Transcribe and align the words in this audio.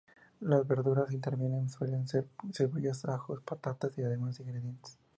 Las 0.39 0.67
verduras 0.67 1.11
intervinientes 1.11 1.73
suelen 1.73 2.07
ser 2.07 2.25
cebollas, 2.51 3.05
ajos, 3.05 3.43
patatas, 3.43 3.95
y 3.99 4.01
demás 4.01 4.39
ingredientes. 4.39 4.97